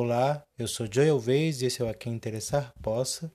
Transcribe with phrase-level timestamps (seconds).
[0.00, 3.32] Olá, eu sou Joel Vez e esse é o A Quem Interessar Possa.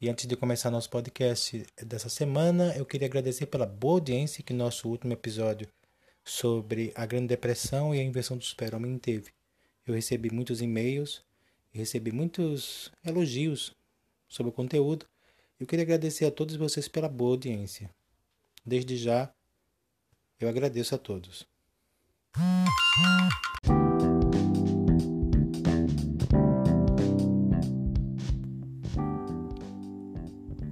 [0.00, 4.52] E antes de começar nosso podcast dessa semana, eu queria agradecer pela boa audiência que
[4.52, 5.68] nosso último episódio
[6.24, 9.30] sobre a Grande Depressão e a inversão do super-homem teve.
[9.86, 11.24] Eu recebi muitos e-mails,
[11.70, 13.72] recebi muitos elogios
[14.26, 15.06] sobre o conteúdo.
[15.60, 17.88] Eu queria agradecer a todos vocês pela boa audiência.
[18.66, 19.32] Desde já,
[20.40, 21.46] eu agradeço a todos.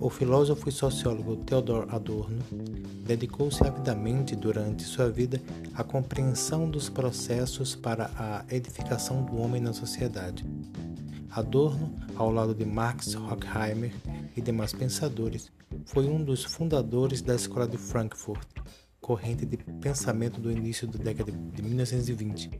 [0.04, 2.42] O filósofo e sociólogo Theodor Adorno
[3.06, 5.40] dedicou-se avidamente durante sua vida
[5.72, 10.44] à compreensão dos processos para a edificação do homem na sociedade.
[11.30, 13.94] Adorno, ao lado de Marx Horkheimer
[14.36, 15.50] e demais pensadores,
[15.86, 18.46] foi um dos fundadores da Escola de Frankfurt,
[19.00, 22.50] corrente de pensamento do início da década de 1920,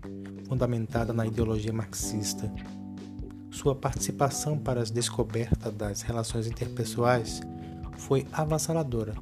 [0.49, 2.51] fundamentada na ideologia marxista
[3.55, 7.41] sua participação para as descobertas das relações interpessoais
[7.97, 9.15] foi avassaladora,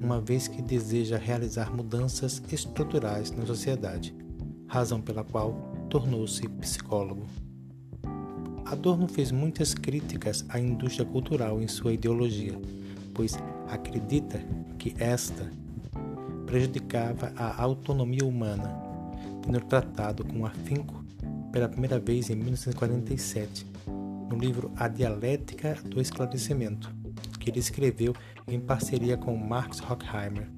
[0.00, 4.14] uma vez que deseja realizar mudanças estruturais na sociedade,
[4.68, 5.52] razão pela qual
[5.90, 7.26] tornou-se psicólogo.
[8.64, 12.56] Adorno fez muitas críticas à indústria cultural em sua ideologia,
[13.12, 13.36] pois
[13.68, 14.40] acredita
[14.78, 15.50] que esta
[16.46, 18.72] prejudicava a autonomia humana,
[19.42, 21.03] tendo tratado com afinco
[21.54, 26.92] pela primeira vez em 1947, no livro A Dialética do Esclarecimento,
[27.38, 28.12] que ele escreveu
[28.48, 30.50] em parceria com Marx Horkheimer.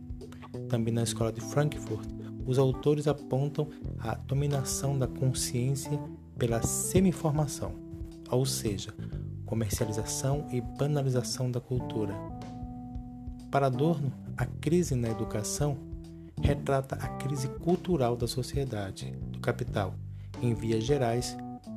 [0.70, 2.08] Também na escola de Frankfurt,
[2.46, 6.00] os autores apontam a dominação da consciência
[6.38, 7.74] pela semiformação,
[8.30, 8.94] ou seja,
[9.44, 12.14] comercialização e banalização da cultura.
[13.50, 15.76] Para Adorno, a crise na educação
[16.40, 19.94] retrata a crise cultural da sociedade, do capital,
[20.42, 21.36] em vias gerais,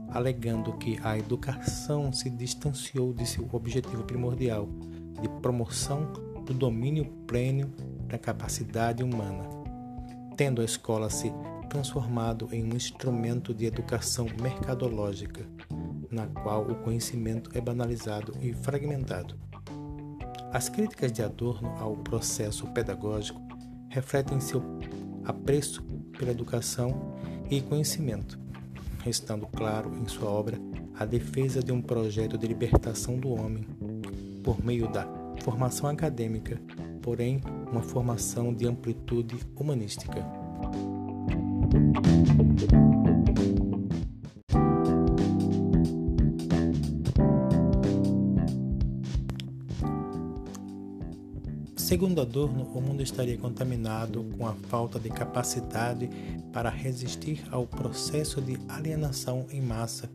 [0.09, 4.67] alegando que a educação se distanciou de seu objetivo primordial
[5.21, 6.11] de promoção
[6.45, 7.71] do domínio pleno
[8.07, 9.43] da capacidade humana,
[10.35, 11.31] tendo a escola se
[11.69, 15.45] transformado em um instrumento de educação mercadológica,
[16.09, 19.35] na qual o conhecimento é banalizado e fragmentado.
[20.51, 23.39] As críticas de Adorno ao processo pedagógico
[23.89, 24.63] refletem seu
[25.23, 25.83] apreço
[26.17, 27.15] pela educação
[27.51, 28.39] e conhecimento,
[29.03, 30.57] restando claro em sua obra
[30.97, 33.65] a defesa de um projeto de libertação do homem,
[34.43, 35.07] por meio da
[35.41, 36.61] formação acadêmica,
[37.01, 40.25] porém uma formação de amplitude humanística.
[51.89, 56.07] Segundo Adorno, o mundo estaria contaminado com a falta de capacidade
[56.53, 60.07] para resistir ao processo de alienação em massa,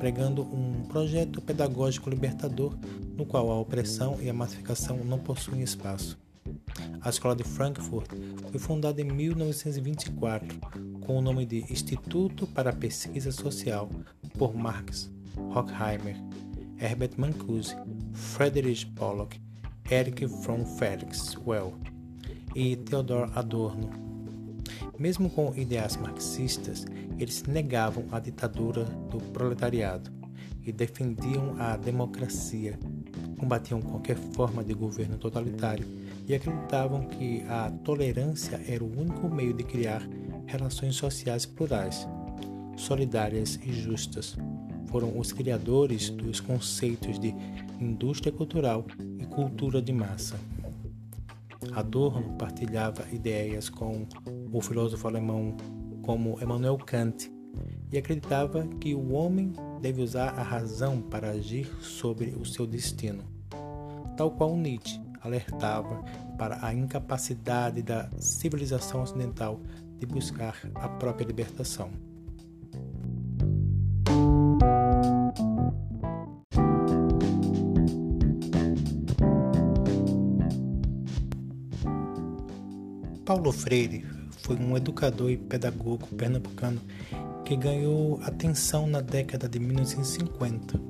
[0.00, 2.76] pregando um projeto pedagógico libertador
[3.16, 6.18] no qual a opressão e a massificação não possuem espaço.
[7.00, 8.10] A Escola de Frankfurt
[8.50, 10.58] foi fundada em 1924
[11.02, 13.88] com o nome de Instituto para a Pesquisa Social
[14.36, 16.16] por Marx Horkheimer,
[16.80, 17.76] Herbert Mancusi,
[18.12, 19.45] Friedrich Pollock
[19.90, 21.74] Erich von Felix Well
[22.54, 23.90] e Theodor Adorno.
[24.98, 26.84] Mesmo com ideais marxistas,
[27.18, 30.10] eles negavam a ditadura do proletariado
[30.64, 32.76] e defendiam a democracia,
[33.38, 35.86] combatiam qualquer forma de governo totalitário
[36.26, 40.02] e acreditavam que a tolerância era o único meio de criar
[40.46, 42.08] relações sociais plurais,
[42.76, 44.36] solidárias e justas.
[44.86, 47.32] Foram os criadores dos conceitos de
[47.80, 48.84] indústria cultural
[49.36, 50.40] cultura de massa.
[51.72, 54.06] Adorno partilhava ideias com
[54.50, 55.54] o filósofo alemão
[56.02, 57.30] como Emmanuel Kant
[57.92, 63.22] e acreditava que o homem deve usar a razão para agir sobre o seu destino,
[64.16, 66.02] tal qual Nietzsche alertava
[66.38, 69.60] para a incapacidade da civilização ocidental
[69.98, 71.90] de buscar a própria libertação.
[83.26, 84.06] Paulo Freire
[84.38, 86.80] foi um educador e pedagogo pernambucano
[87.44, 90.80] que ganhou atenção na década de 1950.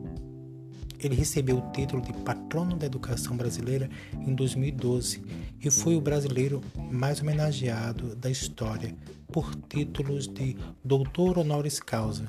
[1.01, 3.89] Ele recebeu o título de Patrono da Educação Brasileira
[4.21, 5.23] em 2012
[5.65, 6.61] e foi o brasileiro
[6.93, 8.95] mais homenageado da história
[9.33, 12.29] por títulos de Doutor Honoris Causa.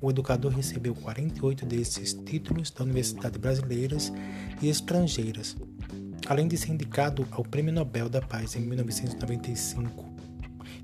[0.00, 4.12] O educador recebeu 48 desses títulos da Universidade Brasileiras
[4.60, 5.56] e estrangeiras,
[6.26, 10.06] além de ser indicado ao Prêmio Nobel da Paz em 1995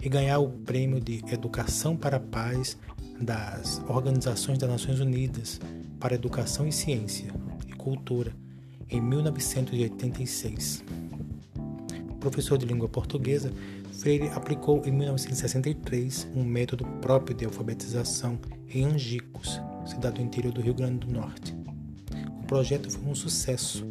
[0.01, 2.77] e ganhar o Prêmio de Educação para a Paz
[3.21, 5.61] das Organizações das Nações Unidas
[5.99, 7.33] para Educação e Ciência
[7.67, 8.33] e Cultura
[8.91, 10.85] em 1986.
[12.21, 13.53] Professor de língua portuguesa,
[13.93, 18.39] Freire aplicou em 1963 um método próprio de alfabetização
[18.69, 21.55] em Angicos, cidade do interior do Rio Grande do Norte.
[22.43, 23.87] O projeto foi um sucesso,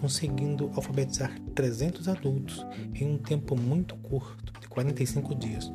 [0.00, 2.64] conseguindo alfabetizar 300 adultos
[2.94, 5.72] em um tempo muito curto, de 45 dias,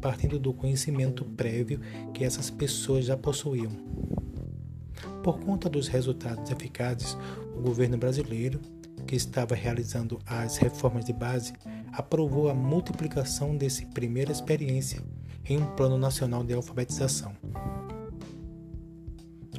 [0.00, 1.80] partindo do conhecimento prévio
[2.14, 3.70] que essas pessoas já possuíam.
[5.22, 7.16] Por conta dos resultados eficazes,
[7.54, 8.60] o governo brasileiro,
[9.06, 11.52] que estava realizando as reformas de base,
[11.92, 15.02] aprovou a multiplicação dessa primeira experiência
[15.44, 17.32] em um plano nacional de alfabetização.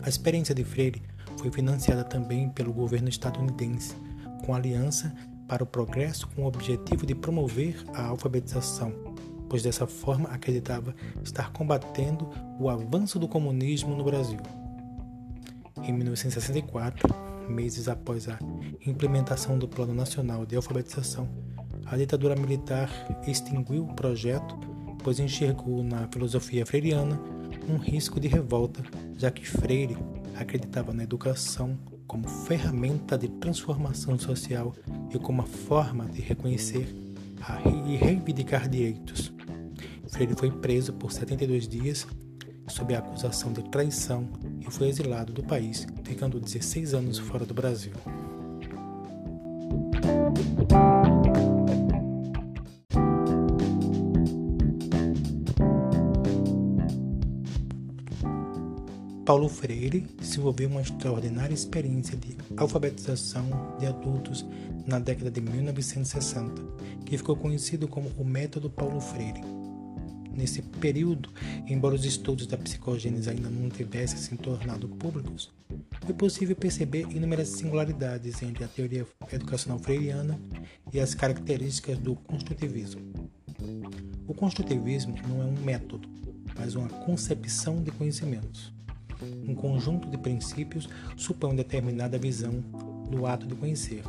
[0.02, 1.02] A experiência de Freire
[1.42, 3.96] foi financiada também pelo governo estadunidense,
[4.46, 5.12] com aliança
[5.48, 8.94] para o progresso com o objetivo de promover a alfabetização,
[9.50, 12.30] pois dessa forma acreditava estar combatendo
[12.60, 14.40] o avanço do comunismo no Brasil.
[15.82, 17.10] Em 1964,
[17.50, 18.38] meses após a
[18.86, 21.28] implementação do Plano Nacional de Alfabetização,
[21.88, 22.88] a ditadura militar
[23.28, 24.60] extinguiu o projeto,
[25.04, 27.20] pois enxergou na filosofia freiriana
[27.68, 28.84] um risco de revolta,
[29.18, 29.98] já que Freire
[30.36, 34.74] acreditava na educação como ferramenta de transformação social
[35.14, 36.94] e como forma de reconhecer
[37.88, 39.34] e reivindicar direitos.
[40.08, 42.06] Freire foi preso por 72 dias
[42.68, 44.28] sob a acusação de traição
[44.60, 47.94] e foi exilado do país, ficando 16 anos fora do Brasil.
[59.32, 64.46] Paulo Freire desenvolveu uma extraordinária experiência de alfabetização de adultos
[64.86, 66.62] na década de 1960,
[67.06, 69.40] que ficou conhecido como o Método Paulo Freire.
[70.34, 71.30] Nesse período,
[71.66, 75.50] embora os estudos da psicogênese ainda não tivessem se tornado públicos,
[76.02, 80.38] foi possível perceber inúmeras singularidades entre a teoria educacional freiriana
[80.92, 83.02] e as características do construtivismo.
[84.28, 86.10] O construtivismo não é um método,
[86.54, 88.74] mas uma concepção de conhecimentos.
[89.48, 92.64] Um conjunto de princípios supõe determinada visão
[93.10, 94.04] do ato de conhecer.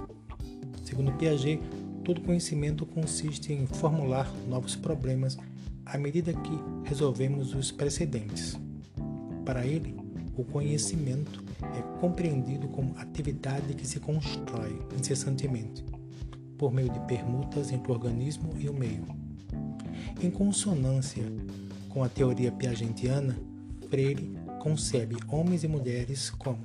[0.85, 1.61] Segundo Piaget,
[2.05, 5.39] todo conhecimento consiste em formular novos problemas
[5.87, 8.59] à medida que resolvemos os precedentes.
[9.45, 9.97] Para ele,
[10.37, 15.85] o conhecimento é compreendido como atividade que se constrói incessantemente,
[16.57, 19.07] por meio de permutas entre o organismo e o meio.
[20.23, 21.25] Em consonância
[21.89, 23.37] com a teoria piagentiana,
[23.89, 26.63] Freire concebe homens e mulheres como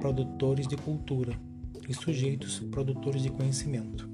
[0.00, 1.38] produtores de cultura
[1.86, 4.08] e sujeitos produtores de conhecimento.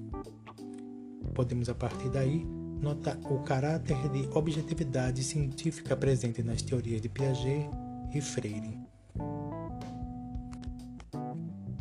[1.32, 2.44] Podemos, a partir daí,
[2.82, 7.70] notar o caráter de objetividade científica presente nas teorias de Piaget
[8.12, 8.80] e Freire.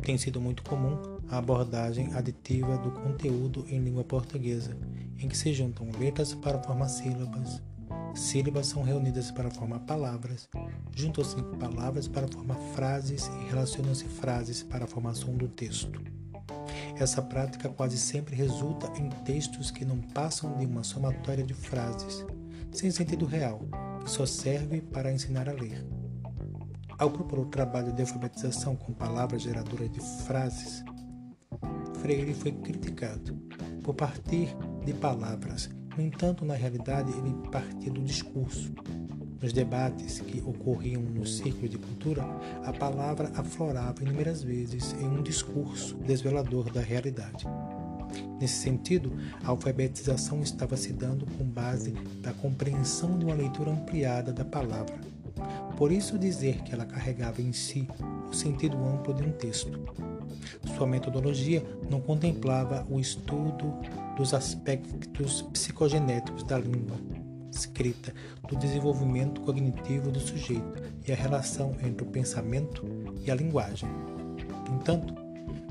[0.02, 4.76] Tem sido muito comum a abordagem aditiva do conteúdo em língua portuguesa,
[5.18, 7.60] em que se juntam letras para formar sílabas,
[8.14, 10.48] Sílabas são reunidas para formar palavras,
[10.94, 16.00] juntam-se palavras para formar frases e relacionam-se frases para a formação do texto.
[16.96, 22.24] Essa prática quase sempre resulta em textos que não passam de uma somatória de frases,
[22.70, 23.60] sem sentido real,
[24.04, 25.84] que só serve para ensinar a ler.
[26.96, 30.84] Ao propor o trabalho de alfabetização com palavras geradoras de frases,
[32.00, 33.34] Freire foi criticado
[33.82, 38.72] por partir de palavras no entanto, na realidade, ele partia do discurso.
[39.40, 42.24] Nos debates que ocorriam no círculo de cultura,
[42.64, 47.46] a palavra aflorava inúmeras vezes em um discurso desvelador da realidade.
[48.40, 54.32] Nesse sentido, a alfabetização estava se dando com base da compreensão de uma leitura ampliada
[54.32, 55.13] da palavra.
[55.76, 57.88] Por isso dizer que ela carregava em si
[58.30, 59.78] o sentido amplo de um texto.
[60.76, 63.74] Sua metodologia não contemplava o estudo
[64.16, 66.96] dos aspectos psicogenéticos da língua
[67.50, 68.12] escrita,
[68.48, 72.84] do desenvolvimento cognitivo do sujeito e a relação entre o pensamento
[73.24, 73.88] e a linguagem.
[74.72, 75.14] Entanto,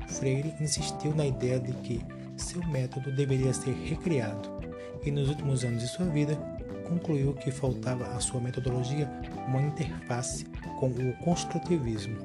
[0.08, 2.00] Freire insistiu na ideia de que
[2.36, 4.48] seu método deveria ser recriado
[5.04, 6.38] e, nos últimos anos de sua vida,
[6.84, 9.10] concluiu que faltava à sua metodologia
[9.48, 10.44] uma interface
[10.78, 12.16] com o construtivismo.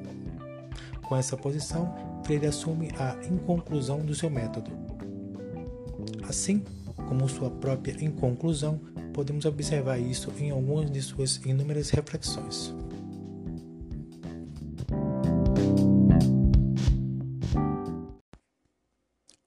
[1.02, 4.70] Com essa posição, Freire assume a inconclusão do seu método,
[6.30, 6.62] Assim
[7.08, 8.78] como sua própria inconclusão,
[9.12, 12.72] podemos observar isso em algumas de suas inúmeras reflexões.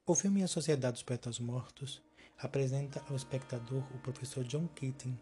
[0.05, 2.01] O filme A Sociedade dos Poetas Mortos
[2.39, 5.19] apresenta ao espectador o professor John Keating,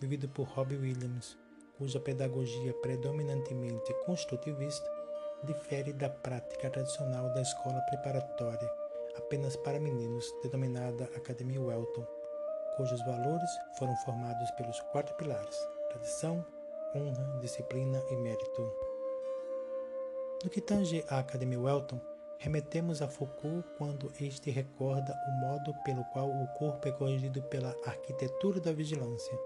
[0.00, 1.36] vivido por Robbie Williams,
[1.78, 4.88] cuja pedagogia predominantemente construtivista
[5.44, 8.82] difere da prática tradicional da escola preparatória
[9.16, 12.06] apenas para meninos, denominada Academia Welton,
[12.76, 15.56] cujos valores foram formados pelos quatro pilares:
[15.90, 16.44] tradição,
[16.94, 18.72] honra, disciplina e mérito.
[20.44, 22.00] No que tange à Academia Welton,
[22.42, 27.72] remetemos a Foucault quando este recorda o modo pelo qual o corpo é corrigido pela
[27.86, 29.38] arquitetura da vigilância,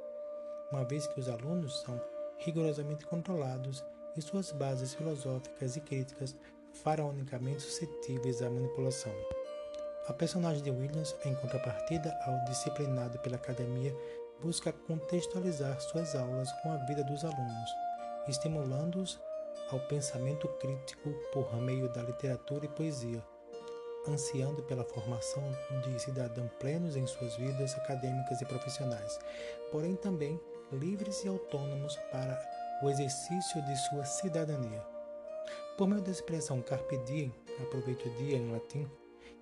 [0.73, 2.01] uma vez que os alunos são
[2.39, 3.85] rigorosamente controlados
[4.17, 6.35] e suas bases filosóficas e críticas
[6.73, 9.13] faraonicamente suscetíveis à manipulação.
[10.09, 13.95] A personagem de Williams, em contrapartida ao disciplinado pela academia,
[14.41, 17.71] busca contextualizar suas aulas com a vida dos alunos,
[18.27, 19.21] estimulando-os
[19.71, 23.23] ao pensamento crítico por meio da literatura e poesia,
[24.09, 25.43] ansiando pela formação
[25.83, 29.19] de cidadãos plenos em suas vidas acadêmicas e profissionais,
[29.71, 30.41] porém também
[30.73, 32.41] livres e autônomos para
[32.83, 34.85] o exercício de sua cidadania.
[35.77, 38.91] Por meio da expressão carpe diem, aproveite o dia em latim,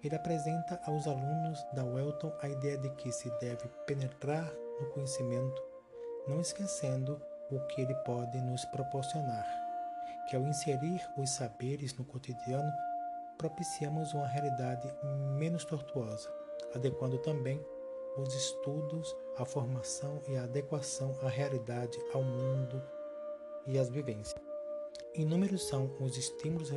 [0.03, 5.63] ele apresenta aos alunos da Welton a ideia de que se deve penetrar no conhecimento,
[6.29, 9.47] não esquecendo o que ele pode nos proporcionar,
[10.29, 12.73] que ao inserir os saberes no cotidiano,
[13.37, 14.89] propiciamos uma realidade
[15.39, 16.33] menos tortuosa,
[16.75, 17.65] adequando também
[18.17, 22.83] os estudos à formação e à adequação à realidade, ao mundo
[23.67, 24.41] e às vivências.
[25.15, 26.71] Inúmeros são os estímulos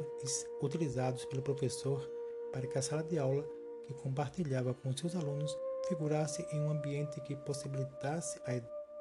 [0.62, 2.08] utilizados pelo professor
[2.52, 3.44] para que a sala de aula
[3.86, 8.54] que compartilhava com seus alunos figurasse em um ambiente que possibilitasse a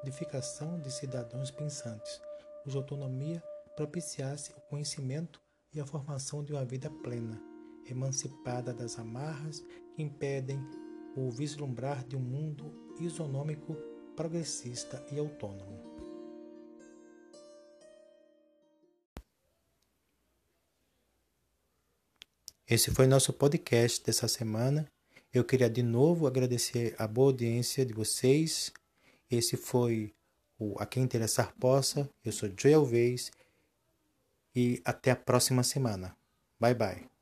[0.03, 2.21] edificação de cidadãos pensantes,
[2.63, 3.43] cuja autonomia
[3.77, 5.39] propiciasse o conhecimento
[5.73, 7.39] e a formação de uma vida plena,
[7.85, 9.63] emancipada das amarras
[9.95, 10.59] que impedem
[11.15, 13.77] o vislumbrar de um mundo isonômico,
[14.17, 15.85] progressista e autônomo.
[22.69, 24.91] Esse foi nosso podcast dessa semana.
[25.33, 28.73] Eu queria de novo agradecer a boa audiência de vocês.
[29.31, 30.15] Esse foi
[30.59, 32.11] o A Quem Interessar Possa.
[32.25, 33.31] Eu sou Joel Vez
[34.57, 36.17] e até a próxima semana.
[36.59, 37.16] Bye bye.